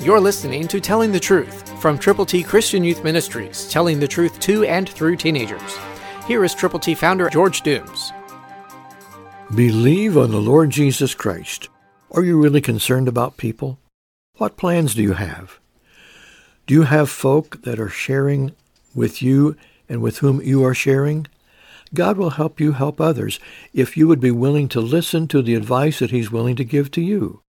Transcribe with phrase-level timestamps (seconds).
[0.00, 4.38] You're listening to Telling the Truth from Triple T Christian Youth Ministries, telling the truth
[4.38, 5.76] to and through teenagers.
[6.24, 8.12] Here is Triple T founder George Dooms.
[9.52, 11.68] Believe on the Lord Jesus Christ.
[12.12, 13.80] Are you really concerned about people?
[14.36, 15.58] What plans do you have?
[16.68, 18.54] Do you have folk that are sharing
[18.94, 19.56] with you
[19.88, 21.26] and with whom you are sharing?
[21.92, 23.40] God will help you help others
[23.74, 26.92] if you would be willing to listen to the advice that he's willing to give
[26.92, 27.42] to you.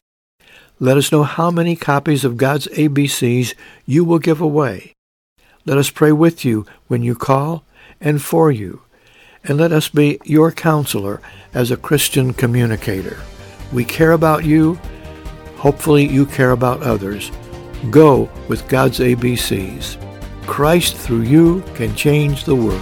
[0.80, 3.54] Let us know how many copies of God's ABCs
[3.86, 4.94] you will give away.
[5.67, 7.64] Let us pray with you when you call
[8.02, 8.82] and for you
[9.45, 11.22] and let us be your counselor
[11.53, 13.19] as a Christian communicator.
[13.72, 14.80] We care about you.
[15.58, 17.31] Hopefully you care about others.
[17.89, 19.97] Go with God's ABCs.
[20.45, 22.81] Christ through you can change the world.